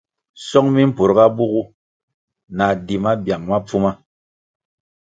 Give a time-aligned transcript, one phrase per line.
[0.47, 1.61] Song mi mpurga bugu
[2.57, 3.91] na di mabiang ma pfuma.